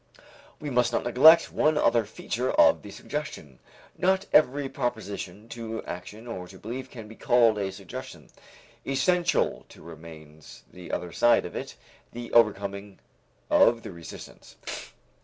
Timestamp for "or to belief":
6.25-6.89